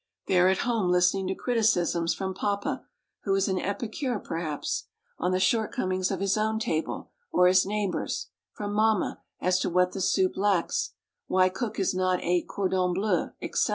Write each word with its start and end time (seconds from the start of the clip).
They 0.25 0.39
are 0.39 0.47
at 0.47 0.57
home 0.65 0.89
listening 0.89 1.27
to 1.27 1.35
criticisms 1.35 2.15
from 2.15 2.33
papa, 2.33 2.85
who 3.23 3.35
is 3.35 3.47
an 3.47 3.59
epicure 3.59 4.17
perhaps, 4.17 4.85
on 5.19 5.31
the 5.31 5.39
shortcomings 5.39 6.09
of 6.09 6.21
his 6.21 6.37
own 6.39 6.57
table, 6.57 7.11
or 7.31 7.45
his 7.45 7.67
neighbors'; 7.67 8.29
from 8.51 8.73
mamma, 8.73 9.21
as 9.39 9.59
to 9.59 9.69
what 9.69 9.91
the 9.91 10.01
soup 10.01 10.37
lacks, 10.37 10.93
why 11.27 11.49
cook 11.49 11.79
is 11.79 11.93
not 11.93 12.19
a 12.23 12.41
"cordon 12.41 12.95
bleu," 12.95 13.29
etc. 13.43 13.67